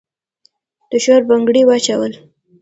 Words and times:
د 0.89 0.91
شور 1.03 1.21
بنګړي 1.29 1.61
واچول 1.65 2.13